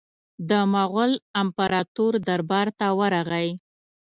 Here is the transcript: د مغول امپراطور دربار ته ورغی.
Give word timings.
د 0.49 0.51
مغول 0.73 1.11
امپراطور 1.41 2.13
دربار 2.27 2.67
ته 2.79 2.87
ورغی. 2.99 3.49